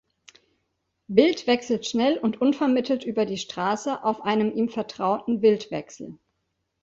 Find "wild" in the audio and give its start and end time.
1.09-1.45